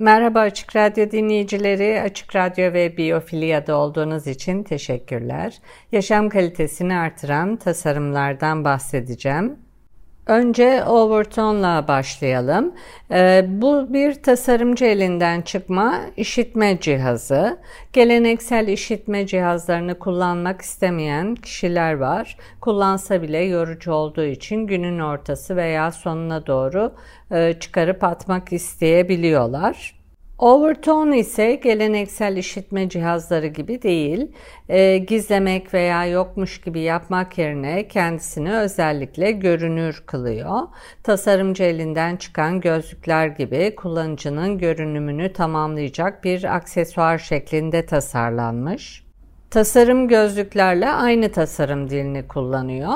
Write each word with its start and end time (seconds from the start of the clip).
Merhaba 0.00 0.40
Açık 0.40 0.76
Radyo 0.76 1.10
dinleyicileri. 1.10 2.00
Açık 2.02 2.36
Radyo 2.36 2.72
ve 2.72 2.96
Biyofilia'da 2.96 3.76
olduğunuz 3.76 4.26
için 4.26 4.62
teşekkürler. 4.62 5.58
Yaşam 5.92 6.28
kalitesini 6.28 6.96
artıran 6.96 7.56
tasarımlardan 7.56 8.64
bahsedeceğim. 8.64 9.58
Önce 10.26 10.84
Overtone'la 10.84 11.88
başlayalım. 11.88 12.74
Ee, 13.10 13.44
bu 13.48 13.92
bir 13.92 14.14
tasarımcı 14.14 14.84
elinden 14.84 15.42
çıkma 15.42 16.00
işitme 16.16 16.80
cihazı. 16.80 17.58
Geleneksel 17.92 18.68
işitme 18.68 19.26
cihazlarını 19.26 19.98
kullanmak 19.98 20.62
istemeyen 20.62 21.34
kişiler 21.34 21.94
var. 21.94 22.36
Kullansa 22.60 23.22
bile 23.22 23.38
yorucu 23.38 23.92
olduğu 23.92 24.24
için 24.24 24.66
günün 24.66 24.98
ortası 24.98 25.56
veya 25.56 25.92
sonuna 25.92 26.46
doğru 26.46 26.92
e, 27.30 27.52
çıkarıp 27.60 28.04
atmak 28.04 28.52
isteyebiliyorlar. 28.52 29.99
Overtone 30.40 31.18
ise 31.18 31.54
geleneksel 31.54 32.36
işitme 32.36 32.88
cihazları 32.88 33.46
gibi 33.46 33.82
değil, 33.82 34.32
e, 34.68 34.98
gizlemek 34.98 35.74
veya 35.74 36.06
yokmuş 36.06 36.60
gibi 36.60 36.80
yapmak 36.80 37.38
yerine 37.38 37.88
kendisini 37.88 38.52
özellikle 38.52 39.32
görünür 39.32 40.02
kılıyor. 40.06 40.60
Tasarımcı 41.02 41.62
elinden 41.62 42.16
çıkan 42.16 42.60
gözlükler 42.60 43.26
gibi 43.26 43.74
kullanıcının 43.74 44.58
görünümünü 44.58 45.32
tamamlayacak 45.32 46.24
bir 46.24 46.56
aksesuar 46.56 47.18
şeklinde 47.18 47.86
tasarlanmış. 47.86 49.09
Tasarım 49.50 50.08
gözlüklerle 50.08 50.88
aynı 50.88 51.32
tasarım 51.32 51.90
dilini 51.90 52.28
kullanıyor. 52.28 52.92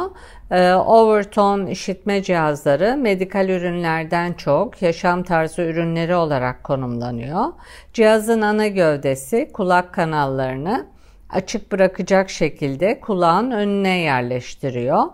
Ee, 0.50 0.72
Overtone 0.74 1.70
işitme 1.70 2.22
cihazları 2.22 2.96
medikal 2.96 3.48
ürünlerden 3.48 4.32
çok 4.32 4.82
yaşam 4.82 5.22
tarzı 5.22 5.62
ürünleri 5.62 6.14
olarak 6.14 6.64
konumlanıyor. 6.64 7.44
Cihazın 7.92 8.40
ana 8.40 8.66
gövdesi 8.66 9.50
kulak 9.52 9.94
kanallarını 9.94 10.86
açık 11.30 11.72
bırakacak 11.72 12.30
şekilde 12.30 13.00
kulağın 13.00 13.50
önüne 13.50 13.98
yerleştiriyor. 13.98 15.04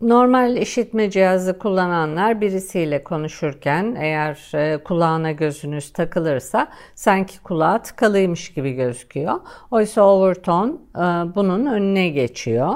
Normal 0.00 0.56
işitme 0.56 1.10
cihazı 1.10 1.58
kullananlar 1.58 2.40
birisiyle 2.40 3.04
konuşurken 3.04 3.96
eğer 4.00 4.50
e, 4.54 4.78
kulağına 4.84 5.32
gözünüz 5.32 5.92
takılırsa 5.92 6.68
sanki 6.94 7.42
kulağı 7.42 7.82
tıkalıymış 7.82 8.54
gibi 8.54 8.72
gözüküyor. 8.72 9.34
Oysa 9.70 10.02
Overtone 10.02 10.72
e, 10.96 11.00
bunun 11.34 11.66
önüne 11.66 12.08
geçiyor. 12.08 12.74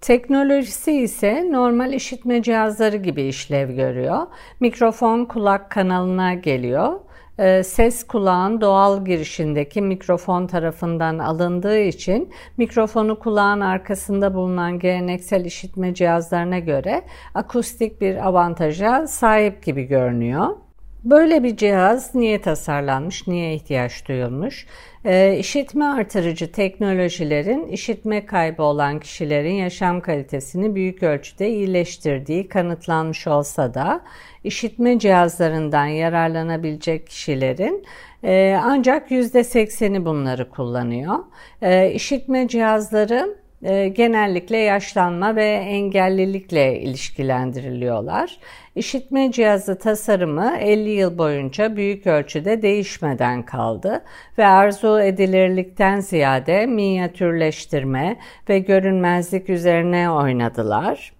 Teknolojisi 0.00 0.92
ise 0.92 1.52
normal 1.52 1.92
işitme 1.92 2.42
cihazları 2.42 2.96
gibi 2.96 3.22
işlev 3.22 3.70
görüyor. 3.70 4.26
Mikrofon 4.60 5.24
kulak 5.24 5.70
kanalına 5.70 6.34
geliyor. 6.34 7.00
Ee, 7.40 7.62
ses 7.62 8.06
kulağın 8.06 8.60
doğal 8.60 9.04
girişindeki 9.04 9.82
mikrofon 9.82 10.46
tarafından 10.46 11.18
alındığı 11.18 11.78
için 11.78 12.32
mikrofonu 12.56 13.18
kulağın 13.18 13.60
arkasında 13.60 14.34
bulunan 14.34 14.78
geleneksel 14.78 15.44
işitme 15.44 15.94
cihazlarına 15.94 16.58
göre 16.58 17.02
akustik 17.34 18.00
bir 18.00 18.26
avantaja 18.26 19.06
sahip 19.06 19.62
gibi 19.62 19.82
görünüyor. 19.82 20.56
Böyle 21.04 21.42
bir 21.42 21.56
cihaz 21.56 22.14
niye 22.14 22.40
tasarlanmış, 22.40 23.26
niye 23.26 23.54
ihtiyaç 23.54 24.08
duyulmuş? 24.08 24.66
E, 25.04 25.38
işitme 25.38 25.84
artırıcı 25.84 26.52
teknolojilerin 26.52 27.66
işitme 27.66 28.26
kaybı 28.26 28.62
olan 28.62 29.00
kişilerin 29.00 29.54
yaşam 29.54 30.00
kalitesini 30.00 30.74
büyük 30.74 31.02
ölçüde 31.02 31.50
iyileştirdiği 31.50 32.48
kanıtlanmış 32.48 33.26
olsa 33.26 33.74
da 33.74 34.00
işitme 34.44 34.98
cihazlarından 34.98 35.86
yararlanabilecek 35.86 37.06
kişilerin 37.06 37.84
e, 38.24 38.58
ancak 38.62 39.10
%80'i 39.10 40.04
bunları 40.04 40.50
kullanıyor. 40.50 41.18
E, 41.62 41.92
işitme 41.92 42.48
cihazları 42.48 43.36
genellikle 43.92 44.56
yaşlanma 44.56 45.36
ve 45.36 45.46
engellilikle 45.46 46.80
ilişkilendiriliyorlar. 46.80 48.38
İşitme 48.74 49.32
cihazı 49.32 49.78
tasarımı 49.78 50.56
50 50.60 50.90
yıl 50.90 51.18
boyunca 51.18 51.76
büyük 51.76 52.06
ölçüde 52.06 52.62
değişmeden 52.62 53.42
kaldı 53.42 54.04
ve 54.38 54.46
arzu 54.46 55.00
edilirlikten 55.00 56.00
ziyade 56.00 56.66
minyatürleştirme 56.66 58.16
ve 58.48 58.58
görünmezlik 58.58 59.50
üzerine 59.50 60.10
oynadılar. 60.10 61.19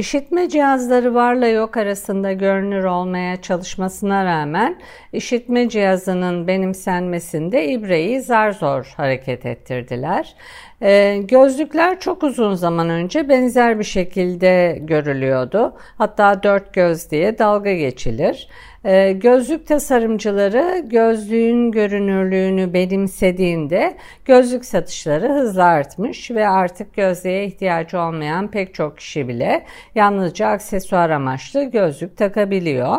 İşitme 0.00 0.48
cihazları 0.48 1.14
varla 1.14 1.46
yok 1.46 1.76
arasında 1.76 2.32
görünür 2.32 2.84
olmaya 2.84 3.42
çalışmasına 3.42 4.24
rağmen 4.24 4.76
işitme 5.12 5.68
cihazının 5.68 6.46
benimsenmesinde 6.46 7.68
ibreyi 7.68 8.20
zar 8.20 8.52
zor 8.52 8.94
hareket 8.96 9.46
ettirdiler. 9.46 10.34
Ee, 10.82 11.18
gözlükler 11.24 12.00
çok 12.00 12.22
uzun 12.22 12.54
zaman 12.54 12.90
önce 12.90 13.28
benzer 13.28 13.78
bir 13.78 13.84
şekilde 13.84 14.78
görülüyordu. 14.80 15.76
Hatta 15.98 16.42
dört 16.42 16.74
göz 16.74 17.10
diye 17.10 17.38
dalga 17.38 17.72
geçilir. 17.72 18.48
Ee, 18.84 19.12
gözlük 19.12 19.66
tasarımcıları 19.66 20.82
gözlüğün 20.86 21.70
görünürlüğünü 21.70 22.72
benimsediğinde 22.72 23.96
gözlük 24.24 24.64
satışları 24.64 25.28
hızla 25.32 25.64
artmış 25.64 26.30
ve 26.30 26.48
artık 26.48 26.94
gözlüğe 26.94 27.44
ihtiyacı 27.44 28.00
olmayan 28.00 28.50
pek 28.50 28.74
çok 28.74 28.98
kişi 28.98 29.28
bile 29.28 29.64
yalnızca 29.94 30.46
aksesuar 30.46 31.10
amaçlı 31.10 31.64
gözlük 31.64 32.16
takabiliyor. 32.16 32.96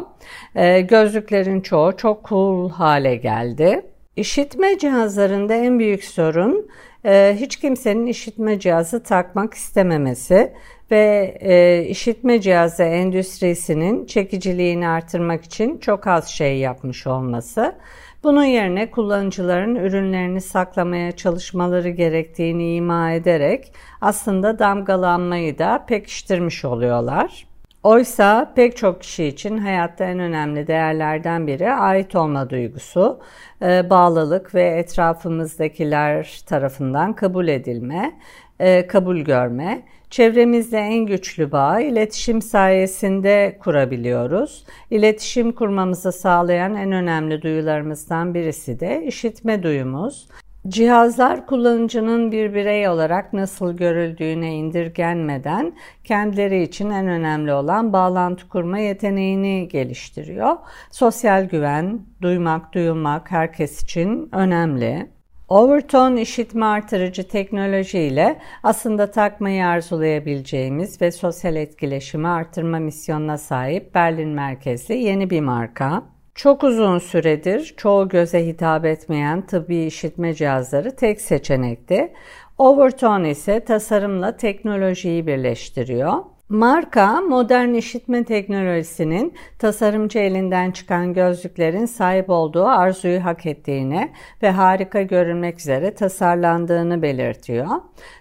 Ee, 0.56 0.81
gözlüklerin 0.81 1.62
çoğu 1.62 1.98
çok 1.98 2.25
cool 2.30 2.69
hale 2.69 3.16
geldi. 3.16 3.86
İşitme 4.16 4.78
cihazlarında 4.78 5.53
en 5.53 5.80
büyük 5.80 6.03
sorun 6.03 6.69
e, 7.06 7.36
hiç 7.40 7.56
kimsenin 7.56 8.06
işitme 8.06 8.59
cihazı 8.59 9.03
takmak 9.03 9.53
istememesi 9.53 10.53
ve 10.91 11.38
e, 11.41 11.85
işitme 11.85 12.41
cihazı 12.41 12.84
endüstrisinin 12.84 14.06
çekiciliğini 14.06 14.88
artırmak 14.88 15.44
için 15.44 15.78
çok 15.78 16.07
az 16.07 16.28
şey 16.28 16.57
yapmış 16.57 17.07
olması. 17.07 17.75
Bunun 18.24 18.44
yerine 18.44 18.91
kullanıcıların 18.91 19.75
ürünlerini 19.75 20.41
saklamaya 20.41 21.12
çalışmaları 21.12 21.90
gerektiğini 21.90 22.75
ima 22.75 23.12
ederek 23.12 23.74
aslında 24.01 24.59
damgalanmayı 24.59 25.57
da 25.57 25.85
pekiştirmiş 25.88 26.66
oluyorlar. 26.66 27.46
Oysa 27.84 28.53
pek 28.56 28.78
çok 28.78 29.01
kişi 29.01 29.25
için 29.25 29.57
hayatta 29.57 30.06
en 30.06 30.19
önemli 30.19 30.68
değerlerden 30.68 31.47
biri 31.47 31.72
ait 31.72 32.16
olma 32.16 32.50
duygusu, 32.50 33.19
e, 33.62 33.90
bağlılık 33.90 34.56
ve 34.56 34.63
etrafımızdakiler 34.63 36.41
tarafından 36.46 37.13
kabul 37.13 37.47
edilme, 37.47 38.19
e, 38.59 38.88
kabul 38.88 39.18
görme. 39.18 39.81
Çevremizde 40.12 40.78
en 40.78 41.06
güçlü 41.06 41.52
bağ 41.52 41.80
iletişim 41.80 42.42
sayesinde 42.42 43.58
kurabiliyoruz. 43.60 44.66
İletişim 44.90 45.52
kurmamızı 45.52 46.12
sağlayan 46.12 46.75
en 46.75 46.92
önemli 46.92 47.42
duyularımızdan 47.42 48.34
birisi 48.34 48.80
de 48.80 49.04
işitme 49.06 49.63
duyumuz. 49.63 50.28
Cihazlar 50.68 51.46
kullanıcının 51.46 52.31
bir 52.31 52.54
birey 52.54 52.88
olarak 52.88 53.34
nasıl 53.34 53.78
görüldüğüne 53.78 54.56
indirgenmeden 54.56 55.74
kendileri 56.04 56.64
için 56.64 56.90
en 56.90 57.07
önemli 57.07 57.54
olan 57.54 57.94
bağlantı 57.94 58.50
kurma 58.50 58.80
yeteneğini 58.80 59.68
geliştiriyor. 59.68 60.56
Sosyal 60.92 61.44
güven, 61.46 62.02
duymak, 62.22 62.74
duyulmak 62.74 63.31
herkes 63.31 63.84
için 63.84 64.30
önemli. 64.31 65.20
Overtone 65.51 66.21
işitme 66.21 66.65
artırıcı 66.65 67.27
teknoloji 67.27 68.00
ile 68.00 68.39
aslında 68.63 69.12
takmayı 69.12 69.65
arzulayabileceğimiz 69.65 71.01
ve 71.01 71.12
sosyal 71.12 71.56
etkileşimi 71.56 72.27
artırma 72.27 72.80
misyonuna 72.80 73.38
sahip 73.38 73.95
Berlin 73.95 74.30
merkezli 74.30 74.98
yeni 74.98 75.30
bir 75.30 75.42
marka. 75.42 76.03
Çok 76.36 76.63
uzun 76.63 77.00
süredir 77.00 77.74
çoğu 77.77 78.09
göze 78.09 78.45
hitap 78.45 78.86
etmeyen 78.86 79.45
tıbbi 79.45 79.77
işitme 79.86 80.33
cihazları 80.33 80.95
tek 80.95 81.21
seçenekti. 81.21 82.13
Overtone 82.57 83.30
ise 83.30 83.59
tasarımla 83.59 84.38
teknolojiyi 84.38 85.27
birleştiriyor. 85.27 86.13
Marka, 86.51 87.21
modern 87.21 87.74
işitme 87.74 88.24
teknolojisinin 88.24 89.33
tasarımcı 89.59 90.19
elinden 90.19 90.71
çıkan 90.71 91.13
gözlüklerin 91.13 91.86
sahip 91.86 92.30
olduğu 92.30 92.65
arzuyu 92.65 93.25
hak 93.25 93.45
ettiğini 93.45 94.12
ve 94.44 94.51
harika 94.51 95.01
görünmek 95.01 95.59
üzere 95.59 95.95
tasarlandığını 95.95 97.01
belirtiyor. 97.01 97.68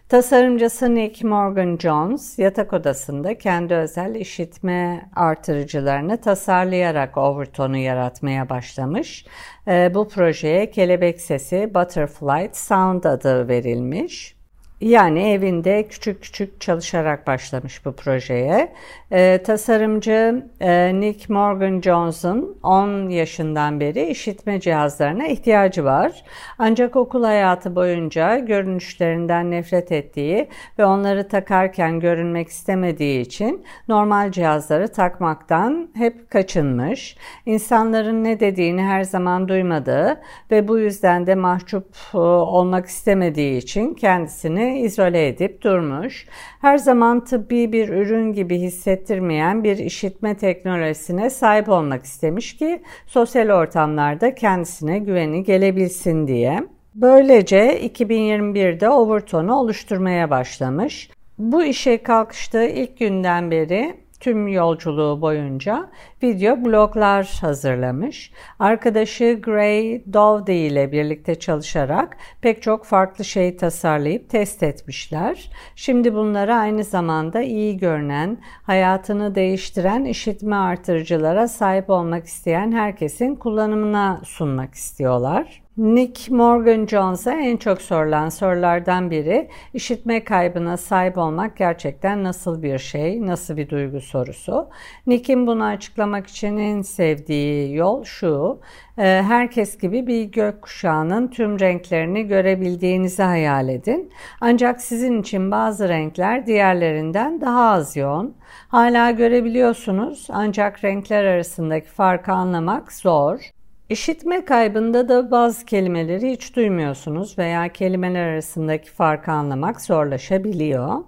Tasarımcısı 0.09 0.95
Nick 0.95 1.29
Morgan 1.29 1.77
Jones 1.77 2.39
yatak 2.39 2.73
odasında 2.73 3.39
kendi 3.39 3.75
özel 3.75 4.15
işitme 4.15 5.11
artırıcılarını 5.17 6.21
tasarlayarak 6.21 7.17
Overtone'u 7.17 7.77
yaratmaya 7.77 8.49
başlamış. 8.49 9.27
Ee, 9.69 9.91
bu 9.95 10.09
projeye 10.09 10.71
kelebek 10.71 11.21
sesi 11.21 11.75
Butterfly 11.75 12.51
Sound 12.53 13.05
adı 13.05 13.49
verilmiş. 13.49 14.40
Yani 14.81 15.31
evinde 15.31 15.89
küçük 15.89 16.23
küçük 16.23 16.61
çalışarak 16.61 17.27
başlamış 17.27 17.85
bu 17.87 17.93
projeye. 17.93 18.73
Ee, 19.13 19.41
tasarımcı 19.45 20.47
e, 20.61 21.01
Nick 21.01 21.33
Morgan 21.33 21.81
Jones'un 21.81 22.59
10 22.63 23.09
yaşından 23.09 23.81
beri 23.81 24.07
işitme 24.07 24.61
cihazlarına 24.61 25.27
ihtiyacı 25.27 25.85
var. 25.85 26.25
Ancak 26.59 26.97
okul 26.97 27.25
hayatı 27.25 27.77
boyunca 27.77 28.39
görünüşlerinden 28.39 29.51
nefret 29.51 29.93
ettiği 29.93 30.49
ve 30.79 30.85
onları 30.85 31.29
takarken 31.29 32.01
görünmek 32.01 32.49
istemediği 32.49 33.21
için 33.21 33.65
normal 33.89 34.33
cihazları 34.33 34.89
takmaktan 34.89 35.89
hep 35.95 36.31
kaçınmış. 36.31 37.17
İnsanların 37.47 38.25
ne 38.25 38.41
dediğini 38.41 38.83
her 38.83 39.05
zaman 39.05 39.49
duymadığı 39.49 40.21
ve 40.51 40.69
bu 40.69 40.79
yüzden 40.79 41.27
de 41.27 41.35
mahcup 41.35 41.87
e, 42.15 42.19
olmak 42.19 42.87
istemediği 42.87 43.59
için 43.59 43.95
kendisini 43.95 44.70
izole 44.79 45.29
edip 45.29 45.63
durmuş. 45.63 46.27
Her 46.61 46.79
zaman 46.79 47.25
tıbbi 47.25 47.73
bir 47.73 47.89
ürün 47.89 48.33
gibi 48.33 48.59
hissettirmeyen 48.59 49.65
bir 49.65 49.79
işitme 49.79 50.37
teknolojisine 50.37 51.31
sahip 51.31 51.69
olmak 51.69 52.05
istemiş 52.05 52.57
ki 52.57 52.83
sosyal 53.07 53.49
ortamlarda 53.49 54.35
kendisine 54.35 54.99
güveni 54.99 55.45
gelebilsin 55.45 56.27
diye. 56.27 56.61
Böylece 56.95 57.87
2021'de 57.89 58.89
Overtone'u 58.89 59.55
oluşturmaya 59.55 60.31
başlamış. 60.31 61.11
Bu 61.39 61.65
işe 61.65 62.03
kalkıştığı 62.03 62.65
ilk 62.65 62.99
günden 62.99 63.51
beri 63.51 63.95
tüm 64.21 64.49
yolculuğu 64.49 65.21
boyunca 65.21 65.91
video 66.23 66.65
bloglar 66.65 67.39
hazırlamış. 67.41 68.33
Arkadaşı 68.59 69.41
Gray 69.43 70.03
Dovde 70.13 70.57
ile 70.57 70.93
birlikte 70.93 71.35
çalışarak 71.35 72.17
pek 72.41 72.63
çok 72.63 72.85
farklı 72.85 73.25
şey 73.25 73.57
tasarlayıp 73.57 74.31
test 74.31 74.63
etmişler. 74.63 75.51
Şimdi 75.77 76.15
bunları 76.15 76.55
aynı 76.55 76.85
zamanda 76.85 77.43
iyi 77.43 77.77
görünen, 77.77 78.39
hayatını 78.63 79.35
değiştiren 79.35 80.05
işitme 80.05 80.57
artırıcılara 80.57 81.49
sahip 81.49 81.91
olmak 81.91 82.27
isteyen 82.27 82.73
herkesin 82.73 83.35
kullanımına 83.35 84.21
sunmak 84.25 84.75
istiyorlar. 84.75 85.63
Nick 85.81 86.31
Morgan 86.31 86.87
Jones'a 86.87 87.33
en 87.33 87.57
çok 87.57 87.83
sorulan 87.83 88.29
sorulardan 88.29 89.11
biri 89.11 89.49
işitme 89.75 90.25
kaybına 90.25 90.77
sahip 90.77 91.19
olmak 91.19 91.57
gerçekten 91.57 92.25
nasıl 92.25 92.63
bir 92.63 92.79
şey, 92.79 93.27
nasıl 93.27 93.57
bir 93.57 93.69
duygu 93.69 94.01
sorusu. 94.01 94.69
Nick'in 95.07 95.47
bunu 95.47 95.65
açıklamak 95.65 96.27
için 96.27 96.57
en 96.57 96.83
sevdiği 96.83 97.77
yol 97.77 98.05
şu, 98.05 98.61
e, 98.99 99.03
herkes 99.03 99.79
gibi 99.79 100.07
bir 100.07 100.25
gökkuşağının 100.25 101.29
tüm 101.29 101.61
renklerini 101.61 102.27
görebildiğinizi 102.27 103.23
hayal 103.23 103.69
edin. 103.69 104.13
Ancak 104.41 104.81
sizin 104.81 105.21
için 105.21 105.51
bazı 105.51 105.89
renkler 105.89 106.47
diğerlerinden 106.47 107.41
daha 107.41 107.71
az 107.71 107.97
yoğun. 107.97 108.35
Hala 108.69 109.11
görebiliyorsunuz 109.11 110.27
ancak 110.31 110.85
renkler 110.85 111.25
arasındaki 111.25 111.89
farkı 111.89 112.33
anlamak 112.33 112.93
zor. 112.93 113.51
İşitme 113.91 114.45
kaybında 114.45 115.09
da 115.09 115.31
bazı 115.31 115.67
kelimeleri 115.67 116.31
hiç 116.31 116.57
duymuyorsunuz 116.57 117.39
veya 117.39 117.69
kelimeler 117.69 118.27
arasındaki 118.27 118.91
farkı 118.91 119.33
anlamak 119.33 119.81
zorlaşabiliyor. 119.81 121.05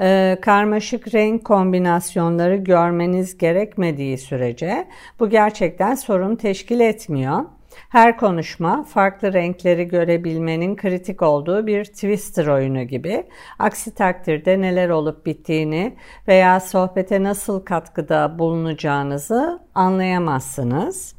Ee, 0.00 0.38
karmaşık 0.42 1.14
renk 1.14 1.44
kombinasyonları 1.44 2.56
görmeniz 2.56 3.38
gerekmediği 3.38 4.18
sürece 4.18 4.88
bu 5.20 5.30
gerçekten 5.30 5.94
sorun 5.94 6.36
teşkil 6.36 6.80
etmiyor. 6.80 7.44
Her 7.88 8.16
konuşma 8.16 8.84
farklı 8.84 9.32
renkleri 9.32 9.88
görebilmenin 9.88 10.76
kritik 10.76 11.22
olduğu 11.22 11.66
bir 11.66 11.84
twister 11.84 12.46
oyunu 12.46 12.82
gibi. 12.82 13.24
Aksi 13.58 13.94
takdirde 13.94 14.60
neler 14.60 14.88
olup 14.88 15.26
bittiğini 15.26 15.96
veya 16.28 16.60
sohbete 16.60 17.22
nasıl 17.22 17.64
katkıda 17.64 18.38
bulunacağınızı 18.38 19.60
anlayamazsınız 19.74 21.13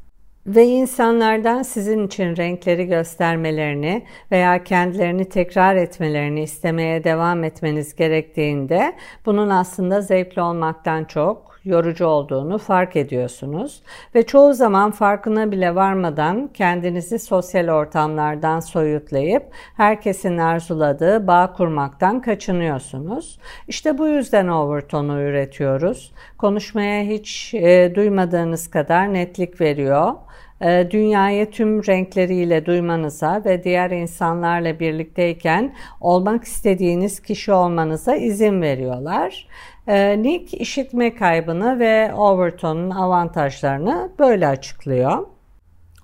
ve 0.47 0.65
insanlardan 0.65 1.63
sizin 1.63 2.07
için 2.07 2.37
renkleri 2.37 2.85
göstermelerini 2.87 4.05
veya 4.31 4.63
kendilerini 4.63 5.29
tekrar 5.29 5.75
etmelerini 5.75 6.43
istemeye 6.43 7.03
devam 7.03 7.43
etmeniz 7.43 7.95
gerektiğinde 7.95 8.95
bunun 9.25 9.49
aslında 9.49 10.01
zevkli 10.01 10.41
olmaktan 10.41 11.03
çok 11.03 11.54
yorucu 11.65 12.05
olduğunu 12.05 12.57
fark 12.57 12.95
ediyorsunuz 12.95 13.81
ve 14.15 14.23
çoğu 14.25 14.53
zaman 14.53 14.91
farkına 14.91 15.51
bile 15.51 15.75
varmadan 15.75 16.49
kendinizi 16.53 17.19
sosyal 17.19 17.67
ortamlardan 17.67 18.59
soyutlayıp 18.59 19.43
herkesin 19.77 20.37
arzuladığı 20.37 21.27
bağ 21.27 21.53
kurmaktan 21.53 22.21
kaçınıyorsunuz. 22.21 23.39
İşte 23.67 23.97
bu 23.97 24.07
yüzden 24.07 24.47
overtone'u 24.47 25.21
üretiyoruz. 25.21 26.11
Konuşmaya 26.37 27.03
hiç 27.03 27.53
e, 27.53 27.95
duymadığınız 27.95 28.67
kadar 28.67 29.13
netlik 29.13 29.61
veriyor 29.61 30.13
ee, 30.61 30.87
dünyayı 30.91 31.51
tüm 31.51 31.85
renkleriyle 31.85 32.65
duymanıza 32.65 33.41
ve 33.45 33.63
diğer 33.63 33.91
insanlarla 33.91 34.79
birlikteyken 34.79 35.75
olmak 36.01 36.43
istediğiniz 36.43 37.19
kişi 37.19 37.53
olmanıza 37.53 38.15
izin 38.15 38.61
veriyorlar. 38.61 39.47
Ee, 39.87 40.23
Nick 40.23 40.57
işitme 40.57 41.15
kaybını 41.15 41.79
ve 41.79 42.13
Overtone'un 42.13 42.89
avantajlarını 42.89 44.11
böyle 44.19 44.47
açıklıyor. 44.47 45.27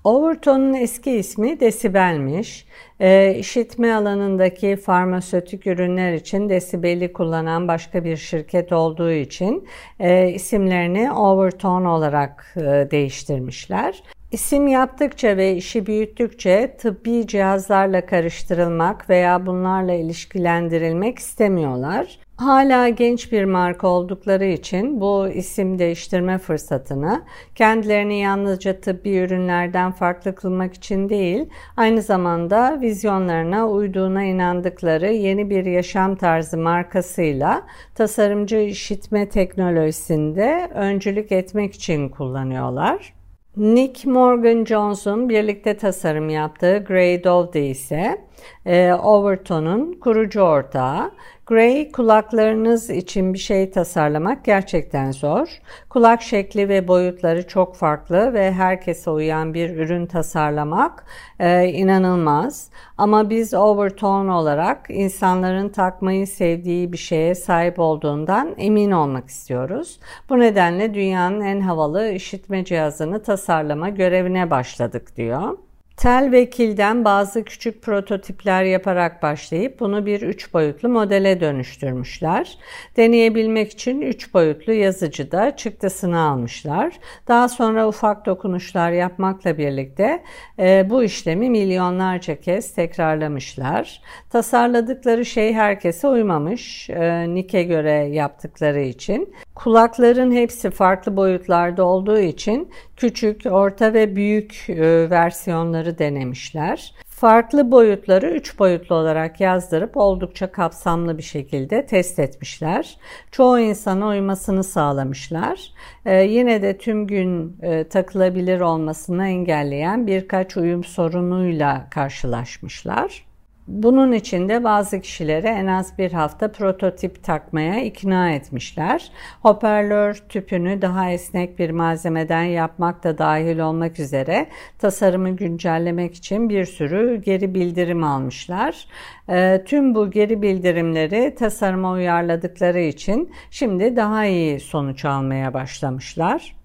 Overtone'un 0.04 0.74
eski 0.74 1.10
ismi 1.10 1.60
desibelmiş. 1.60 2.66
E, 3.00 3.34
işitme 3.34 3.94
alanındaki 3.94 4.76
farmasötik 4.76 5.66
ürünler 5.66 6.12
için 6.12 6.48
desibeli 6.48 7.12
kullanan 7.12 7.68
başka 7.68 8.04
bir 8.04 8.16
şirket 8.16 8.72
olduğu 8.72 9.12
için 9.12 9.68
e, 10.00 10.28
isimlerini 10.28 11.12
Overtone 11.12 11.88
olarak 11.88 12.54
e, 12.56 12.60
değiştirmişler. 12.90 14.02
İsim 14.32 14.68
yaptıkça 14.68 15.36
ve 15.36 15.56
işi 15.56 15.86
büyüttükçe 15.86 16.76
tıbbi 16.78 17.26
cihazlarla 17.26 18.06
karıştırılmak 18.06 19.10
veya 19.10 19.46
bunlarla 19.46 19.92
ilişkilendirilmek 19.92 21.18
istemiyorlar. 21.18 22.18
Hala 22.42 22.88
genç 22.88 23.32
bir 23.32 23.44
marka 23.44 23.88
oldukları 23.88 24.44
için 24.44 25.00
bu 25.00 25.28
isim 25.28 25.78
değiştirme 25.78 26.38
fırsatını 26.38 27.22
kendilerini 27.54 28.20
yalnızca 28.20 28.80
tıbbi 28.80 29.16
ürünlerden 29.16 29.92
farklı 29.92 30.34
kılmak 30.34 30.74
için 30.74 31.08
değil, 31.08 31.48
aynı 31.76 32.02
zamanda 32.02 32.80
vizyonlarına 32.80 33.68
uyduğuna 33.68 34.22
inandıkları 34.22 35.12
yeni 35.12 35.50
bir 35.50 35.64
yaşam 35.64 36.16
tarzı 36.16 36.58
markasıyla 36.58 37.62
tasarımcı 37.94 38.56
işitme 38.56 39.28
teknolojisinde 39.28 40.70
öncülük 40.74 41.32
etmek 41.32 41.74
için 41.74 42.08
kullanıyorlar. 42.08 43.14
Nick 43.56 44.10
Morgan 44.10 44.64
Jones'un 44.64 45.28
birlikte 45.28 45.76
tasarım 45.76 46.28
yaptığı 46.28 46.84
Grey 46.88 47.24
Dove 47.24 47.66
ise 47.66 48.20
e, 48.66 48.92
Overton'un 48.92 49.92
kurucu 49.92 50.40
ortağı. 50.40 51.10
Gray, 51.52 51.92
kulaklarınız 51.92 52.90
için 52.90 53.34
bir 53.34 53.38
şey 53.38 53.70
tasarlamak 53.70 54.44
gerçekten 54.44 55.12
zor. 55.12 55.48
Kulak 55.88 56.22
şekli 56.22 56.68
ve 56.68 56.88
boyutları 56.88 57.46
çok 57.46 57.76
farklı 57.76 58.34
ve 58.34 58.52
herkese 58.52 59.10
uyan 59.10 59.54
bir 59.54 59.76
ürün 59.76 60.06
tasarlamak 60.06 61.04
e, 61.40 61.64
inanılmaz. 61.64 62.70
Ama 62.98 63.30
biz 63.30 63.54
Overtone 63.54 64.32
olarak 64.32 64.86
insanların 64.88 65.68
takmayı 65.68 66.26
sevdiği 66.26 66.92
bir 66.92 66.98
şeye 66.98 67.34
sahip 67.34 67.78
olduğundan 67.78 68.54
emin 68.58 68.90
olmak 68.90 69.28
istiyoruz. 69.28 70.00
Bu 70.28 70.38
nedenle 70.38 70.94
dünyanın 70.94 71.40
en 71.40 71.60
havalı 71.60 72.08
işitme 72.08 72.64
cihazını 72.64 73.22
tasarlama 73.22 73.88
görevine 73.88 74.50
başladık 74.50 75.16
diyor. 75.16 75.58
Tel 75.96 76.28
ve 76.32 76.50
kilden 76.50 77.04
bazı 77.04 77.44
küçük 77.44 77.82
prototipler 77.82 78.64
yaparak 78.64 79.22
başlayıp 79.22 79.80
bunu 79.80 80.06
bir 80.06 80.22
üç 80.22 80.54
boyutlu 80.54 80.88
modele 80.88 81.40
dönüştürmüşler. 81.40 82.58
Deneyebilmek 82.96 83.72
için 83.72 84.00
üç 84.00 84.34
boyutlu 84.34 84.72
yazıcıda 84.72 85.56
çıktısını 85.56 86.20
almışlar. 86.20 86.94
Daha 87.28 87.48
sonra 87.48 87.88
ufak 87.88 88.26
dokunuşlar 88.26 88.90
yapmakla 88.90 89.58
birlikte 89.58 90.22
e, 90.58 90.90
bu 90.90 91.02
işlemi 91.02 91.50
milyonlarca 91.50 92.40
kez 92.40 92.74
tekrarlamışlar. 92.74 94.02
Tasarladıkları 94.30 95.24
şey 95.24 95.52
herkese 95.52 96.08
uymamış. 96.08 96.90
E, 96.90 97.34
Nick'e 97.34 97.62
göre 97.62 97.92
yaptıkları 97.92 98.80
için. 98.80 99.34
Kulakların 99.54 100.32
hepsi 100.32 100.70
farklı 100.70 101.16
boyutlarda 101.16 101.84
olduğu 101.84 102.18
için 102.18 102.70
küçük, 102.96 103.46
orta 103.46 103.94
ve 103.94 104.16
büyük 104.16 104.64
e, 104.68 105.10
versiyonları 105.10 105.98
denemişler. 105.98 106.94
Farklı 107.22 107.70
boyutları 107.70 108.30
3 108.30 108.58
boyutlu 108.58 108.94
olarak 108.94 109.40
yazdırıp 109.40 109.96
oldukça 109.96 110.52
kapsamlı 110.52 111.18
bir 111.18 111.22
şekilde 111.22 111.86
test 111.86 112.18
etmişler. 112.18 112.96
Çoğu 113.30 113.58
insana 113.58 114.08
uymasını 114.08 114.64
sağlamışlar. 114.64 115.72
Ee, 116.06 116.22
yine 116.22 116.62
de 116.62 116.78
tüm 116.78 117.06
gün 117.06 117.56
e, 117.62 117.84
takılabilir 117.84 118.60
olmasını 118.60 119.26
engelleyen 119.26 120.06
birkaç 120.06 120.56
uyum 120.56 120.84
sorunuyla 120.84 121.86
karşılaşmışlar. 121.90 123.31
Bunun 123.72 124.12
için 124.12 124.48
de 124.48 124.64
bazı 124.64 125.00
kişileri 125.00 125.46
en 125.46 125.66
az 125.66 125.98
bir 125.98 126.12
hafta 126.12 126.52
prototip 126.52 127.24
takmaya 127.24 127.84
ikna 127.84 128.30
etmişler. 128.30 129.10
Hoparlör 129.42 130.14
tüpünü 130.28 130.82
daha 130.82 131.10
esnek 131.10 131.58
bir 131.58 131.70
malzemeden 131.70 132.42
yapmak 132.42 133.04
da 133.04 133.18
dahil 133.18 133.58
olmak 133.58 134.00
üzere 134.00 134.46
tasarımı 134.78 135.30
güncellemek 135.30 136.14
için 136.14 136.48
bir 136.48 136.64
sürü 136.64 137.22
geri 137.22 137.54
bildirim 137.54 138.04
almışlar. 138.04 138.86
E, 139.28 139.62
tüm 139.66 139.94
bu 139.94 140.10
geri 140.10 140.42
bildirimleri 140.42 141.34
tasarıma 141.34 141.92
uyarladıkları 141.92 142.80
için 142.80 143.32
şimdi 143.50 143.96
daha 143.96 144.26
iyi 144.26 144.60
sonuç 144.60 145.04
almaya 145.04 145.54
başlamışlar. 145.54 146.61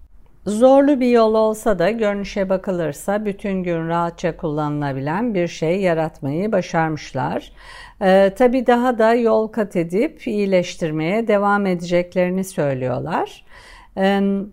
Zorlu 0.48 1.00
bir 1.00 1.08
yol 1.08 1.34
olsa 1.34 1.78
da 1.78 1.90
görünüşe 1.90 2.48
bakılırsa 2.48 3.24
bütün 3.24 3.62
gün 3.62 3.88
rahatça 3.88 4.36
kullanılabilen 4.36 5.34
bir 5.34 5.48
şey 5.48 5.80
yaratmayı 5.80 6.52
başarmışlar. 6.52 7.52
Ee, 8.02 8.34
tabii 8.38 8.66
daha 8.66 8.98
da 8.98 9.14
yol 9.14 9.48
kat 9.48 9.76
edip 9.76 10.26
iyileştirmeye 10.26 11.28
devam 11.28 11.66
edeceklerini 11.66 12.44
söylüyorlar. 12.44 13.44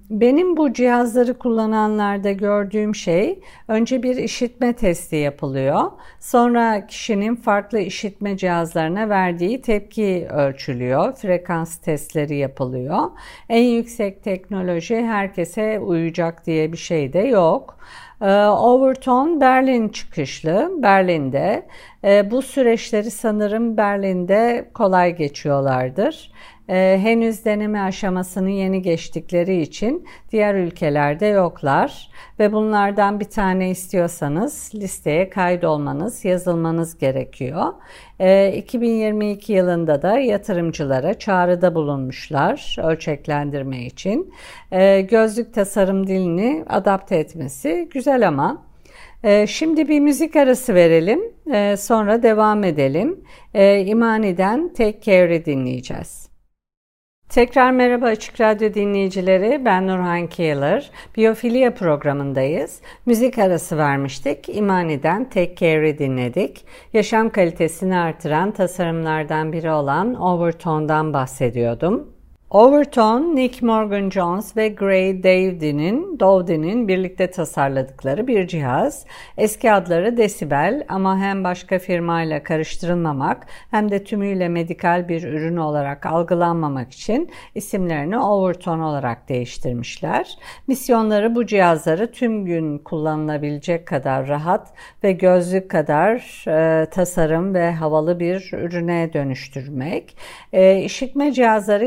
Benim 0.10 0.58
bu 0.58 0.74
cihazları 0.74 1.38
kullananlarda 1.38 2.32
gördüğüm 2.32 2.96
şey 2.96 3.40
önce 3.68 4.04
bir 4.04 4.16
işitme 4.16 4.74
testi 4.74 5.16
yapılıyor. 5.16 5.92
Sonra 6.20 6.88
kişinin 6.88 7.36
farklı 7.36 7.80
işitme 7.80 8.38
cihazlarına 8.38 9.10
verdiği 9.10 9.62
tepki 9.62 10.28
ölçülüyor. 10.34 11.14
Frekans 11.14 11.78
testleri 11.78 12.36
yapılıyor. 12.36 13.00
En 13.50 13.64
yüksek 13.64 14.24
teknoloji 14.24 14.96
herkese 15.06 15.80
uyacak 15.80 16.46
diye 16.46 16.72
bir 16.72 16.78
şey 16.78 17.14
de 17.14 17.20
yok. 17.20 17.78
Overton 18.60 19.42
Berlin 19.42 19.90
çıkışlı, 19.90 20.72
Berlin'de. 20.78 21.68
Bu 22.06 22.42
süreçleri 22.42 23.12
sanırım 23.12 23.78
Berlin'de 23.78 24.70
kolay 24.74 25.16
geçiyorlardır 25.16 26.32
e, 26.70 27.00
henüz 27.02 27.46
deneme 27.46 27.80
aşamasını 27.80 28.50
yeni 28.50 28.82
geçtikleri 28.82 29.62
için 29.62 30.08
diğer 30.32 30.56
ülkelerde 30.56 31.26
yoklar 31.26 32.10
ve 32.40 32.54
bunlardan 32.54 33.20
bir 33.20 33.26
tane 33.26 33.70
istiyorsanız 33.70 34.72
listeye 34.76 35.30
kaydolmanız, 35.30 36.26
yazılmanız 36.26 36.98
gerekiyor. 36.98 37.74
E, 38.20 38.54
2022 38.58 39.54
yılında 39.54 40.02
da 40.02 40.20
yatırımcılara 40.20 41.14
çağrıda 41.20 41.76
bulunmuşlar 41.76 42.76
ölçeklendirme 42.84 43.86
için. 43.86 44.34
Gözlük 45.10 45.54
tasarım 45.54 46.08
dilini 46.08 46.66
adapte 46.70 47.16
etmesi 47.16 47.90
güzel 47.92 48.28
ama 48.28 48.66
Şimdi 49.48 49.88
bir 49.90 50.00
müzik 50.00 50.36
arası 50.36 50.76
verelim, 50.76 51.22
e, 51.54 51.78
sonra 51.78 52.24
devam 52.24 52.64
edelim. 52.64 53.24
E, 53.54 53.80
İmani'den 53.80 54.74
Take 54.74 55.00
Care'i 55.02 55.46
dinleyeceğiz. 55.46 56.30
Tekrar 57.30 57.72
merhaba 57.72 58.06
Açık 58.06 58.42
Radyo 58.42 58.74
dinleyicileri. 58.74 59.66
Ben 59.66 59.88
Nurhan 59.88 60.28
Kiyalır. 60.28 60.92
Biyofilya 61.18 61.74
programındayız. 61.74 62.82
Müzik 63.06 63.38
arası 63.38 63.78
vermiştik. 63.78 64.50
İmani'den 64.50 65.30
Take 65.30 65.56
Care'i 65.56 65.98
dinledik. 65.98 66.66
Yaşam 66.94 67.30
kalitesini 67.30 67.98
artıran 67.98 68.52
tasarımlardan 68.52 69.54
biri 69.54 69.72
olan 69.72 70.16
Overtone'dan 70.16 71.14
bahsediyordum. 71.14 72.15
Overton, 72.50 73.36
Nick 73.36 73.66
Morgan 73.66 74.10
Jones 74.10 74.58
ve 74.58 74.68
Gray 74.68 75.24
Dowdy'nin 75.24 76.20
Dowdy'nin 76.20 76.88
birlikte 76.88 77.32
tasarladıkları 77.32 78.28
bir 78.28 78.48
cihaz. 78.48 79.06
Eski 79.38 79.72
adları 79.72 80.18
Decibel 80.18 80.86
ama 80.90 81.20
hem 81.20 81.44
başka 81.44 81.80
firmayla 81.80 82.44
karıştırılmamak 82.44 83.48
hem 83.72 83.92
de 83.92 84.04
tümüyle 84.04 84.50
medikal 84.50 85.10
bir 85.10 85.24
ürün 85.24 85.58
olarak 85.58 86.06
algılanmamak 86.06 86.92
için 86.92 87.30
isimlerini 87.56 88.20
Overton 88.20 88.80
olarak 88.80 89.30
değiştirmişler. 89.30 90.38
Misyonları 90.68 91.36
bu 91.36 91.46
cihazları 91.46 92.12
tüm 92.12 92.46
gün 92.46 92.78
kullanılabilecek 92.78 93.86
kadar 93.86 94.28
rahat 94.28 94.74
ve 95.04 95.12
gözlük 95.12 95.72
kadar 95.72 96.46
e, 96.48 96.90
tasarım 96.90 97.54
ve 97.54 97.72
havalı 97.72 98.20
bir 98.20 98.50
ürüne 98.54 99.14
dönüştürmek. 99.14 100.18
E, 100.54 100.82
işitme 100.82 101.32
cihazları 101.32 101.86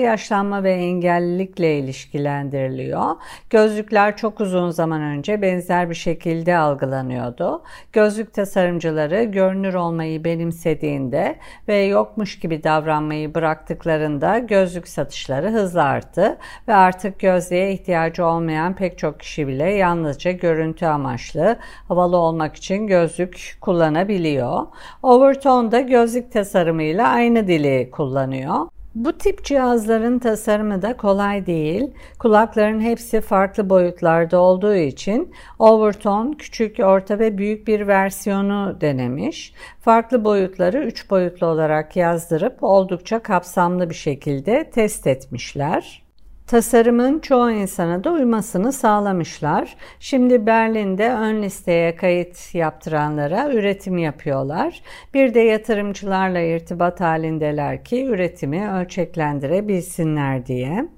yaşlanma 0.48 0.62
ve 0.62 0.72
engellilikle 0.72 1.78
ilişkilendiriliyor. 1.78 3.16
Gözlükler 3.50 4.16
çok 4.16 4.40
uzun 4.40 4.70
zaman 4.70 5.00
önce 5.00 5.42
benzer 5.42 5.90
bir 5.90 5.94
şekilde 5.94 6.56
algılanıyordu. 6.56 7.62
Gözlük 7.92 8.34
tasarımcıları 8.34 9.24
görünür 9.24 9.74
olmayı 9.74 10.24
benimsediğinde 10.24 11.36
ve 11.68 11.76
yokmuş 11.76 12.38
gibi 12.40 12.64
davranmayı 12.64 13.34
bıraktıklarında 13.34 14.38
gözlük 14.38 14.88
satışları 14.88 15.50
hızla 15.50 15.82
arttı 15.82 16.38
ve 16.68 16.74
artık 16.74 17.20
gözlüğe 17.20 17.72
ihtiyacı 17.72 18.24
olmayan 18.24 18.74
pek 18.74 18.98
çok 18.98 19.20
kişi 19.20 19.48
bile 19.48 19.70
yalnızca 19.70 20.32
görüntü 20.32 20.86
amaçlı 20.86 21.56
havalı 21.88 22.16
olmak 22.16 22.56
için 22.56 22.86
gözlük 22.86 23.56
kullanabiliyor. 23.60 24.66
Overtone 25.02 25.72
da 25.72 25.80
gözlük 25.80 26.32
tasarımıyla 26.32 27.08
aynı 27.08 27.46
dili 27.46 27.90
kullanıyor. 27.90 28.77
Bu 28.98 29.18
tip 29.18 29.44
cihazların 29.44 30.18
tasarımı 30.18 30.82
da 30.82 30.96
kolay 30.96 31.46
değil. 31.46 31.90
Kulakların 32.18 32.80
hepsi 32.80 33.20
farklı 33.20 33.70
boyutlarda 33.70 34.40
olduğu 34.40 34.74
için 34.74 35.34
Overton 35.58 36.32
küçük, 36.32 36.78
orta 36.80 37.18
ve 37.18 37.38
büyük 37.38 37.66
bir 37.66 37.86
versiyonu 37.86 38.76
denemiş. 38.80 39.54
Farklı 39.80 40.24
boyutları 40.24 40.84
3 40.84 41.10
boyutlu 41.10 41.46
olarak 41.46 41.96
yazdırıp 41.96 42.62
oldukça 42.62 43.22
kapsamlı 43.22 43.90
bir 43.90 43.94
şekilde 43.94 44.70
test 44.70 45.06
etmişler. 45.06 46.07
Tasarımın 46.48 47.18
çoğu 47.18 47.50
insana 47.50 48.04
da 48.04 48.12
uymasını 48.12 48.72
sağlamışlar. 48.72 49.76
Şimdi 50.00 50.46
Berlin'de 50.46 51.10
ön 51.10 51.42
listeye 51.42 51.96
kayıt 51.96 52.54
yaptıranlara 52.54 53.52
üretim 53.52 53.98
yapıyorlar. 53.98 54.82
Bir 55.14 55.34
de 55.34 55.40
yatırımcılarla 55.40 56.40
irtibat 56.40 57.00
halindeler 57.00 57.84
ki 57.84 58.04
üretimi 58.04 58.70
ölçeklendirebilsinler 58.70 60.46
diye. 60.46 60.88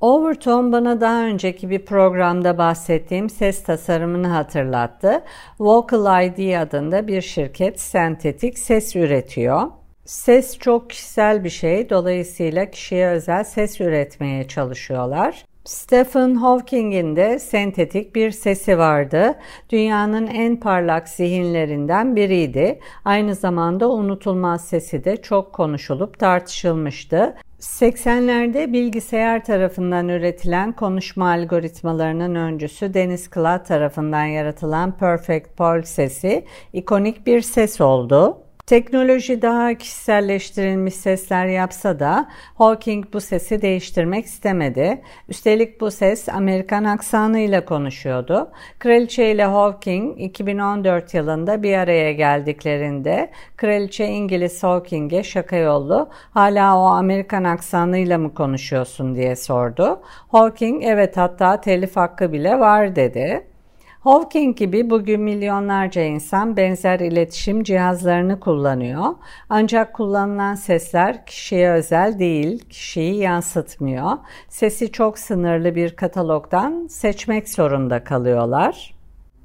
Overton 0.00 0.72
bana 0.72 1.00
daha 1.00 1.22
önceki 1.24 1.70
bir 1.70 1.84
programda 1.84 2.58
bahsettiğim 2.58 3.30
ses 3.30 3.62
tasarımını 3.62 4.28
hatırlattı. 4.28 5.22
Vocal 5.60 6.24
ID 6.24 6.60
adında 6.60 7.08
bir 7.08 7.20
şirket 7.20 7.80
sentetik 7.80 8.58
ses 8.58 8.96
üretiyor. 8.96 9.79
Ses 10.10 10.58
çok 10.58 10.90
kişisel 10.90 11.44
bir 11.44 11.50
şey. 11.50 11.90
Dolayısıyla 11.90 12.70
kişiye 12.70 13.08
özel 13.08 13.44
ses 13.44 13.80
üretmeye 13.80 14.48
çalışıyorlar. 14.48 15.44
Stephen 15.64 16.34
Hawking'in 16.34 17.16
de 17.16 17.38
sentetik 17.38 18.14
bir 18.14 18.30
sesi 18.30 18.78
vardı. 18.78 19.34
Dünyanın 19.70 20.26
en 20.26 20.60
parlak 20.60 21.08
zihinlerinden 21.08 22.16
biriydi. 22.16 22.80
Aynı 23.04 23.34
zamanda 23.34 23.90
unutulmaz 23.90 24.64
sesi 24.64 25.04
de 25.04 25.16
çok 25.16 25.52
konuşulup 25.52 26.18
tartışılmıştı. 26.18 27.36
80'lerde 27.60 28.72
bilgisayar 28.72 29.44
tarafından 29.44 30.08
üretilen 30.08 30.72
konuşma 30.72 31.30
algoritmalarının 31.30 32.34
öncüsü 32.34 32.94
Dennis 32.94 33.30
Klatt 33.30 33.66
tarafından 33.66 34.24
yaratılan 34.24 34.96
Perfect 34.96 35.56
Paul 35.56 35.82
sesi 35.82 36.44
ikonik 36.72 37.26
bir 37.26 37.40
ses 37.40 37.80
oldu. 37.80 38.42
Teknoloji 38.70 39.42
daha 39.42 39.74
kişiselleştirilmiş 39.74 40.94
sesler 40.94 41.46
yapsa 41.46 42.00
da 42.00 42.28
Hawking 42.54 43.04
bu 43.12 43.20
sesi 43.20 43.62
değiştirmek 43.62 44.24
istemedi. 44.24 45.02
Üstelik 45.28 45.80
bu 45.80 45.90
ses 45.90 46.28
Amerikan 46.28 46.84
aksanıyla 46.84 47.64
konuşuyordu. 47.64 48.50
Kraliçe 48.78 49.30
ile 49.30 49.44
Hawking 49.44 50.20
2014 50.20 51.14
yılında 51.14 51.62
bir 51.62 51.76
araya 51.76 52.12
geldiklerinde 52.12 53.30
Kraliçe 53.56 54.06
İngiliz 54.06 54.62
Hawking'e 54.62 55.22
şaka 55.22 55.56
yollu 55.56 56.08
hala 56.30 56.78
o 56.78 56.84
Amerikan 56.84 57.44
aksanıyla 57.44 58.18
mı 58.18 58.34
konuşuyorsun 58.34 59.14
diye 59.14 59.36
sordu. 59.36 60.00
Hawking 60.28 60.84
evet 60.84 61.16
hatta 61.16 61.60
telif 61.60 61.96
hakkı 61.96 62.32
bile 62.32 62.58
var 62.58 62.96
dedi. 62.96 63.49
Hawking 64.00 64.56
gibi 64.56 64.90
bugün 64.90 65.20
milyonlarca 65.20 66.02
insan 66.02 66.56
benzer 66.56 67.00
iletişim 67.00 67.62
cihazlarını 67.62 68.40
kullanıyor. 68.40 69.04
Ancak 69.48 69.94
kullanılan 69.94 70.54
sesler 70.54 71.26
kişiye 71.26 71.70
özel 71.70 72.18
değil, 72.18 72.68
kişiyi 72.68 73.16
yansıtmıyor. 73.16 74.10
Sesi 74.48 74.92
çok 74.92 75.18
sınırlı 75.18 75.74
bir 75.74 75.96
katalogdan 75.96 76.86
seçmek 76.86 77.48
zorunda 77.48 78.04
kalıyorlar. 78.04 78.94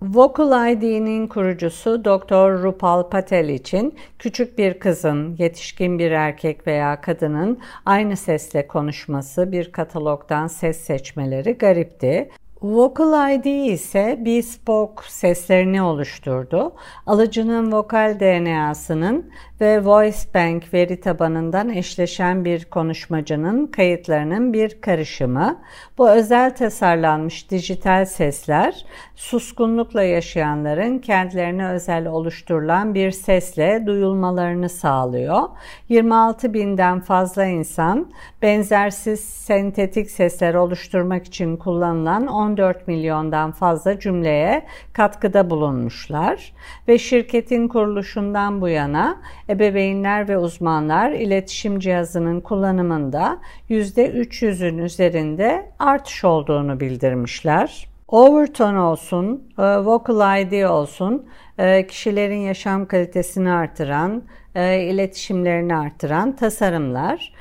Vocal 0.02 0.72
ID'nin 0.72 1.28
kurucusu 1.28 2.06
Dr. 2.06 2.64
Rupal 2.64 3.10
Patel 3.10 3.50
için 3.50 3.96
küçük 4.20 4.58
bir 4.58 4.80
kızın, 4.80 5.36
yetişkin 5.40 6.00
bir 6.00 6.12
erkek 6.12 6.68
veya 6.68 7.02
kadının 7.02 7.60
aynı 7.86 8.18
sesle 8.18 8.68
konuşması 8.68 9.52
bir 9.52 9.72
katalogdan 9.72 10.48
ses 10.48 10.78
seçmeleri 10.78 11.54
garipti. 11.54 12.30
Vocal 12.62 13.34
ID 13.34 13.46
ise 13.46 14.20
bespoke 14.26 15.04
seslerini 15.08 15.82
oluşturdu. 15.82 16.74
Alıcının 17.06 17.72
vokal 17.72 18.20
DNA'sının 18.20 19.32
ve 19.62 19.86
Voice 19.86 20.18
Bank 20.36 20.74
veri 20.74 21.00
tabanından 21.00 21.70
eşleşen 21.70 22.46
bir 22.46 22.66
konuşmacının 22.66 23.68
kayıtlarının 23.68 24.54
bir 24.54 24.82
karışımı. 24.82 25.62
Bu 25.98 26.10
özel 26.10 26.56
tasarlanmış 26.56 27.52
dijital 27.52 28.06
sesler 28.06 28.86
suskunlukla 29.16 30.04
yaşayanların 30.04 31.00
kendilerine 31.00 31.68
özel 31.68 32.08
oluşturulan 32.08 32.94
bir 32.94 33.12
sesle 33.12 33.84
duyulmalarını 33.86 34.70
sağlıyor. 34.70 35.42
26 35.90 36.54
binden 36.54 37.00
fazla 37.00 37.46
insan 37.46 38.12
benzersiz 38.42 39.20
sentetik 39.20 40.12
sesler 40.12 40.54
oluşturmak 40.54 41.26
için 41.26 41.58
kullanılan 41.58 42.28
14 42.46 42.88
milyondan 42.88 43.52
fazla 43.52 44.00
cümleye 44.00 44.66
katkıda 44.94 45.50
bulunmuşlar 45.50 46.54
ve 46.88 46.98
şirketin 46.98 47.68
kuruluşundan 47.68 48.62
bu 48.62 48.70
yana 48.70 49.22
ebeveynler 49.50 50.30
ve 50.30 50.38
uzmanlar 50.38 51.12
iletişim 51.12 51.80
cihazının 51.80 52.42
kullanımında 52.42 53.38
%300'ün 53.70 54.78
üzerinde 54.78 55.72
artış 55.80 56.24
olduğunu 56.24 56.80
bildirmişler. 56.80 57.88
Overtone 58.08 58.80
olsun, 58.80 59.44
e, 59.58 59.62
Vocal 59.64 60.42
ID 60.42 60.64
olsun, 60.64 61.25
e, 61.58 61.88
kişilerin 61.88 62.40
yaşam 62.40 62.86
kalitesini 62.86 63.52
artıran, 63.52 64.24
e, 64.56 64.82
iletişimlerini 64.82 65.78
artıran 65.78 66.36
tasarımlar. 66.36 67.34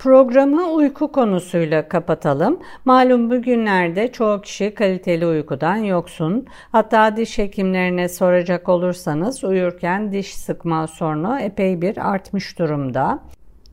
Programı 0.00 0.72
uyku 0.72 1.12
konusuyla 1.12 1.88
kapatalım. 1.88 2.58
Malum 2.84 3.30
bugünlerde 3.30 4.12
çoğu 4.12 4.40
kişi 4.40 4.74
kaliteli 4.74 5.26
uykudan 5.26 5.76
yoksun. 5.76 6.46
Hatta 6.72 7.16
diş 7.16 7.38
hekimlerine 7.38 8.08
soracak 8.08 8.68
olursanız 8.68 9.44
uyurken 9.44 10.12
diş 10.12 10.34
sıkma 10.34 10.86
sorunu 10.86 11.40
epey 11.40 11.82
bir 11.82 12.10
artmış 12.10 12.58
durumda. 12.58 13.18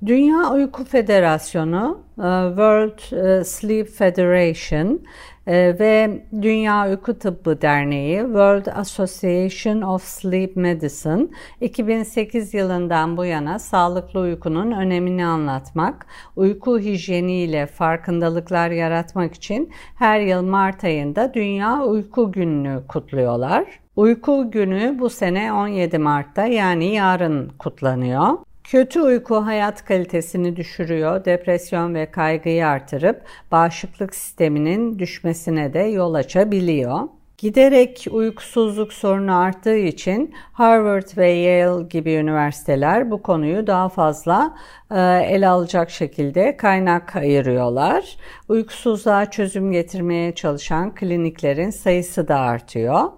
Dünya 0.06 0.52
Uyku 0.54 0.86
Federasyonu, 0.86 2.00
World 2.48 3.00
Sleep 3.44 3.90
Federation 3.90 5.00
ve 5.48 6.22
Dünya 6.42 6.90
Uyku 6.90 7.20
Tıbbı 7.20 7.62
Derneği 7.62 8.20
World 8.20 8.66
Association 8.66 9.82
of 9.82 10.04
Sleep 10.04 10.56
Medicine 10.56 11.28
2008 11.62 12.54
yılından 12.54 13.18
bu 13.18 13.26
yana 13.26 13.60
sağlıklı 13.60 14.20
uykunun 14.20 14.72
önemini 14.72 15.26
anlatmak, 15.26 16.06
uyku 16.36 16.80
hijyeniyle 16.80 17.66
farkındalıklar 17.66 18.72
yaratmak 18.72 19.34
için 19.34 19.72
her 19.96 20.20
yıl 20.20 20.42
Mart 20.42 20.84
ayında 20.84 21.34
Dünya 21.34 21.84
Uyku 21.84 22.32
Günü'nü 22.32 22.88
kutluyorlar. 22.88 23.80
Uyku 23.96 24.52
günü 24.52 24.96
bu 25.00 25.10
sene 25.10 25.54
17 25.54 25.98
Mart'ta 25.98 26.46
yani 26.46 26.86
yarın 26.86 27.50
kutlanıyor. 27.50 28.38
Kötü 28.72 29.02
uyku 29.02 29.36
hayat 29.36 29.86
kalitesini 29.86 30.56
düşürüyor, 30.56 31.26
depresyon 31.26 31.96
ve 31.96 32.12
kaygıyı 32.12 32.68
artırıp 32.68 33.22
bağışıklık 33.52 34.16
sisteminin 34.16 35.00
düşmesine 35.00 35.74
de 35.74 35.80
yol 35.80 36.14
açabiliyor. 36.14 37.00
Giderek 37.38 38.08
uykusuzluk 38.12 38.94
sorunu 38.94 39.38
arttığı 39.38 39.78
için 39.78 40.34
Harvard 40.54 41.18
ve 41.18 41.30
Yale 41.30 41.84
gibi 41.84 42.14
üniversiteler 42.14 43.12
bu 43.12 43.22
konuyu 43.22 43.68
daha 43.68 43.90
fazla 43.90 44.58
e, 44.92 45.00
ele 45.30 45.48
alacak 45.48 45.90
şekilde 45.90 46.58
kaynak 46.58 47.16
ayırıyorlar. 47.16 48.18
Uykusuzluğa 48.50 49.32
çözüm 49.32 49.72
getirmeye 49.72 50.36
çalışan 50.36 50.96
kliniklerin 50.96 51.70
sayısı 51.70 52.28
da 52.28 52.40
artıyor. 52.40 53.12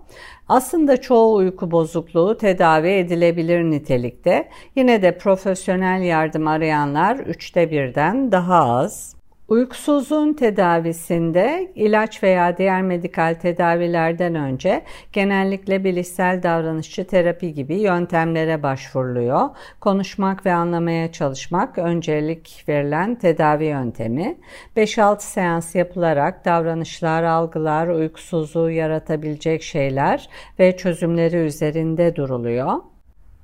Aslında 0.48 1.02
çoğu 1.02 1.36
uyku 1.36 1.72
bozukluğu 1.72 2.38
tedavi 2.38 2.90
edilebilir 2.90 3.64
nitelikte. 3.64 4.50
Yine 4.76 5.02
de 5.02 5.18
profesyonel 5.18 6.02
yardım 6.02 6.48
arayanlar 6.48 7.18
üçte 7.18 7.72
birden 7.72 8.32
daha 8.32 8.56
az. 8.56 9.19
Uykusuzluğun 9.50 10.34
tedavisinde 10.34 11.72
ilaç 11.76 12.24
veya 12.24 12.58
diğer 12.58 12.82
medikal 12.82 13.34
tedavilerden 13.34 14.36
önce 14.36 14.82
genellikle 15.14 15.84
bilişsel 15.84 16.44
davranışçı 16.44 17.08
terapi 17.08 17.54
gibi 17.54 17.76
yöntemlere 17.76 18.64
başvuruluyor. 18.64 19.50
Konuşmak 19.80 20.46
ve 20.46 20.54
anlamaya 20.54 21.12
çalışmak 21.12 21.78
öncelik 21.78 22.64
verilen 22.68 23.16
tedavi 23.16 23.66
yöntemi. 23.66 24.38
5-6 24.78 25.20
seans 25.20 25.76
yapılarak 25.76 26.46
davranışlar, 26.46 27.24
algılar, 27.24 27.88
uykusuzluğu 27.88 28.72
yaratabilecek 28.72 29.64
şeyler 29.64 30.30
ve 30.60 30.78
çözümleri 30.78 31.38
üzerinde 31.38 32.16
duruluyor. 32.16 32.74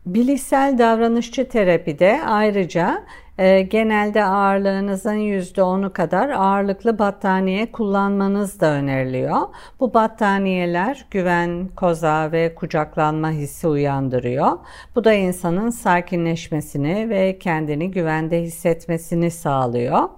Bilişsel 0.05 0.77
davranışçı 0.77 1.49
terapide 1.49 2.19
ayrıca 2.25 3.03
e, 3.37 3.61
genelde 3.61 4.23
ağırlığınızın 4.23 5.17
%10'u 5.17 5.93
kadar 5.93 6.29
ağırlıklı 6.29 6.99
battaniye 6.99 7.71
kullanmanız 7.71 8.59
da 8.59 8.71
öneriliyor. 8.71 9.41
Bu 9.79 9.93
battaniyeler 9.93 11.05
güven, 11.11 11.67
koza 11.75 12.31
ve 12.31 12.55
kucaklanma 12.55 13.31
hissi 13.31 13.67
uyandırıyor. 13.67 14.51
Bu 14.95 15.03
da 15.03 15.13
insanın 15.13 15.69
sakinleşmesini 15.69 17.09
ve 17.09 17.39
kendini 17.39 17.91
güvende 17.91 18.41
hissetmesini 18.41 19.31
sağlıyor. 19.31 20.09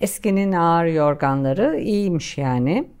Eskinin 0.00 0.52
ağır 0.52 0.86
yorganları 0.86 1.78
iyiymiş 1.78 2.38
yani. 2.38 2.97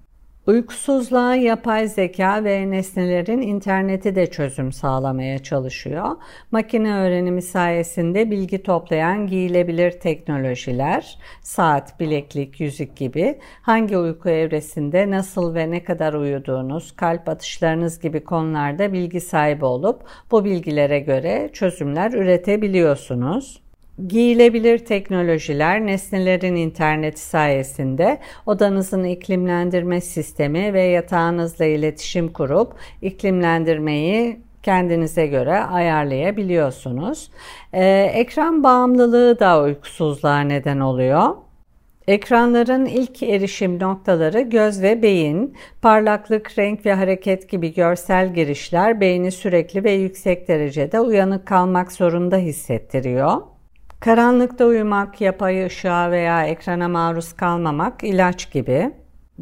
Uykusuzluğa 0.48 1.34
yapay 1.34 1.88
zeka 1.88 2.44
ve 2.44 2.70
nesnelerin 2.70 3.40
interneti 3.40 4.14
de 4.14 4.26
çözüm 4.26 4.72
sağlamaya 4.72 5.38
çalışıyor. 5.38 6.16
Makine 6.50 6.94
öğrenimi 6.94 7.42
sayesinde 7.42 8.30
bilgi 8.30 8.62
toplayan 8.62 9.26
giyilebilir 9.26 9.90
teknolojiler, 9.90 11.18
saat, 11.42 12.00
bileklik, 12.00 12.60
yüzük 12.60 12.96
gibi 12.96 13.38
hangi 13.62 13.98
uyku 13.98 14.28
evresinde 14.28 15.10
nasıl 15.10 15.54
ve 15.54 15.70
ne 15.70 15.84
kadar 15.84 16.14
uyuduğunuz, 16.14 16.96
kalp 16.96 17.28
atışlarınız 17.28 18.00
gibi 18.00 18.24
konularda 18.24 18.92
bilgi 18.92 19.20
sahibi 19.20 19.64
olup 19.64 20.02
bu 20.30 20.44
bilgilere 20.44 21.00
göre 21.00 21.50
çözümler 21.52 22.12
üretebiliyorsunuz. 22.12 23.67
Giyilebilir 24.06 24.78
teknolojiler 24.78 25.86
nesnelerin 25.86 26.54
interneti 26.54 27.20
sayesinde 27.20 28.18
odanızın 28.46 29.04
iklimlendirme 29.04 30.00
sistemi 30.00 30.74
ve 30.74 30.82
yatağınızla 30.82 31.64
iletişim 31.64 32.32
kurup 32.32 32.72
iklimlendirmeyi 33.02 34.40
kendinize 34.62 35.26
göre 35.26 35.54
ayarlayabiliyorsunuz. 35.54 37.30
Ee, 37.72 38.10
ekran 38.14 38.64
bağımlılığı 38.64 39.40
da 39.40 39.62
uykusuzluğa 39.62 40.40
neden 40.40 40.80
oluyor. 40.80 41.36
Ekranların 42.08 42.86
ilk 42.86 43.22
erişim 43.22 43.80
noktaları 43.80 44.40
göz 44.40 44.82
ve 44.82 45.02
beyin, 45.02 45.56
parlaklık, 45.82 46.58
renk 46.58 46.86
ve 46.86 46.94
hareket 46.94 47.48
gibi 47.48 47.74
görsel 47.74 48.34
girişler 48.34 49.00
beyni 49.00 49.30
sürekli 49.30 49.84
ve 49.84 49.92
yüksek 49.92 50.48
derecede 50.48 51.00
uyanık 51.00 51.46
kalmak 51.46 51.92
zorunda 51.92 52.36
hissettiriyor. 52.36 53.57
Karanlıkta 54.00 54.64
uyumak, 54.66 55.20
yapay 55.20 55.66
ışığa 55.66 56.10
veya 56.10 56.46
ekrana 56.46 56.88
maruz 56.88 57.32
kalmamak 57.32 58.04
ilaç 58.04 58.52
gibi. 58.52 58.90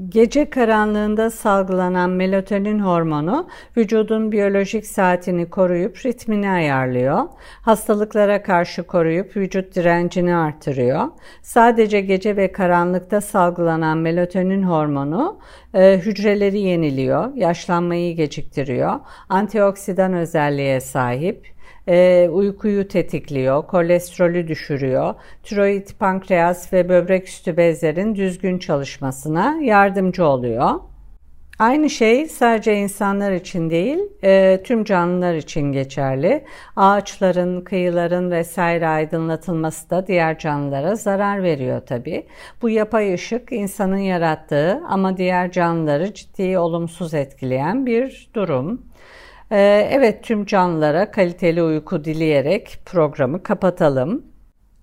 Gece 0.08 0.50
karanlığında 0.50 1.30
salgılanan 1.30 2.10
melatonin 2.10 2.78
hormonu 2.78 3.48
vücudun 3.76 4.32
biyolojik 4.32 4.86
saatini 4.86 5.50
koruyup 5.50 6.06
ritmini 6.06 6.50
ayarlıyor. 6.50 7.18
Hastalıklara 7.62 8.42
karşı 8.42 8.82
koruyup 8.82 9.36
vücut 9.36 9.74
direncini 9.74 10.36
artırıyor. 10.36 11.04
Sadece 11.42 12.00
gece 12.00 12.36
ve 12.36 12.52
karanlıkta 12.52 13.20
salgılanan 13.20 13.98
melatonin 13.98 14.62
hormonu 14.62 15.38
e, 15.74 15.98
hücreleri 15.98 16.58
yeniliyor, 16.58 17.34
yaşlanmayı 17.34 18.16
geciktiriyor, 18.16 19.00
antioksidan 19.28 20.12
özelliğe 20.12 20.80
sahip, 20.80 21.55
e, 21.88 22.28
uykuyu 22.32 22.88
tetikliyor, 22.88 23.66
kolesterolü 23.66 24.48
düşürüyor, 24.48 25.14
tiroid, 25.42 25.88
pankreas 25.98 26.72
ve 26.72 26.88
böbrek 26.88 27.28
üstü 27.28 27.56
bezlerin 27.56 28.14
düzgün 28.14 28.58
çalışmasına 28.58 29.58
yardımcı 29.62 30.24
oluyor. 30.24 30.70
Aynı 31.58 31.90
şey 31.90 32.26
sadece 32.26 32.76
insanlar 32.76 33.32
için 33.32 33.70
değil, 33.70 33.98
e, 34.24 34.62
tüm 34.64 34.84
canlılar 34.84 35.34
için 35.34 35.72
geçerli. 35.72 36.44
Ağaçların, 36.76 37.60
kıyıların 37.60 38.30
vesaire 38.30 38.88
aydınlatılması 38.88 39.90
da 39.90 40.06
diğer 40.06 40.38
canlılara 40.38 40.94
zarar 40.94 41.42
veriyor 41.42 41.80
tabi. 41.80 42.26
Bu 42.62 42.70
yapay 42.70 43.14
ışık 43.14 43.52
insanın 43.52 43.96
yarattığı 43.96 44.80
ama 44.88 45.16
diğer 45.16 45.52
canlıları 45.52 46.14
ciddi 46.14 46.58
olumsuz 46.58 47.14
etkileyen 47.14 47.86
bir 47.86 48.30
durum. 48.34 48.82
Ee, 49.52 49.88
evet 49.92 50.22
tüm 50.22 50.46
canlılara 50.46 51.10
kaliteli 51.10 51.62
uyku 51.62 52.04
dileyerek 52.04 52.78
programı 52.84 53.42
kapatalım. 53.42 54.24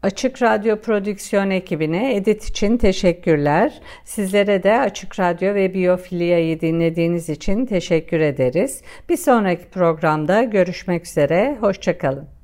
Açık 0.03 0.41
Radyo 0.41 0.81
Prodüksiyon 0.81 1.49
ekibine 1.49 2.15
edit 2.15 2.43
için 2.43 2.77
teşekkürler. 2.77 3.81
Sizlere 4.05 4.63
de 4.63 4.79
Açık 4.79 5.19
Radyo 5.19 5.53
ve 5.55 5.73
Biyofilia'yı 5.73 6.61
dinlediğiniz 6.61 7.29
için 7.29 7.65
teşekkür 7.65 8.19
ederiz. 8.19 8.81
Bir 9.09 9.17
sonraki 9.17 9.65
programda 9.69 10.43
görüşmek 10.43 11.05
üzere, 11.07 11.57
hoşçakalın. 11.59 12.42